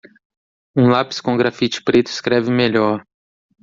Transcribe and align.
Um 0.75 0.87
lápis 0.89 1.21
com 1.21 1.37
grafite 1.37 1.83
preto 1.83 2.07
escreve 2.07 2.49
melhor. 2.49 3.05